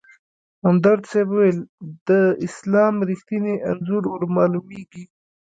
همدرد 0.63 1.01
صیب 1.11 1.29
ویل: 1.37 1.59
د 2.07 2.09
اسلام 2.47 2.93
رښتیني 3.09 3.53
انځور 3.69 4.03
ورمالومېږي. 4.07 5.03